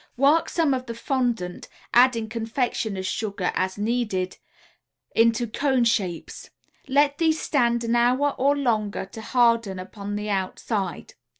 Work 0.17 0.49
some 0.49 0.73
of 0.73 0.87
the 0.87 0.95
fondant, 0.95 1.67
adding 1.93 2.27
confectioner's 2.27 3.05
sugar 3.05 3.51
as 3.53 3.77
needed, 3.77 4.39
into 5.13 5.45
cone 5.45 5.83
shapes; 5.83 6.49
let 6.87 7.19
these 7.19 7.39
stand 7.39 7.83
an 7.83 7.95
hour 7.95 8.31
or 8.31 8.57
longer 8.57 9.05
to 9.05 9.21
harden 9.21 9.77
upon 9.77 10.15
the 10.15 10.27
outside. 10.27 11.13